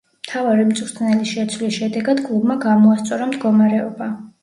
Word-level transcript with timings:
მთავარი 0.21 0.63
მწვრთნელის 0.69 1.35
შეცვლის 1.35 1.77
შედეგად 1.81 2.25
კლუბმა 2.31 2.59
გამოასწორა 2.67 3.33
მდგომარეობა. 3.37 4.15